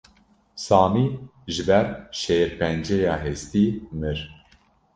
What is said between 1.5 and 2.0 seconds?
ji ber